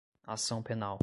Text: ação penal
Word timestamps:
ação 0.25 0.61
penal 0.63 0.99